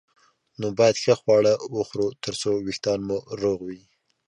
نو 0.59 0.67
باید 0.77 0.95
ښه 1.03 1.13
خواړه 1.21 1.53
وخورو 1.75 2.07
ترڅو 2.23 2.51
وېښتان 2.65 2.99
مو 3.07 3.17
روغ 3.41 3.59
وي 3.67 3.81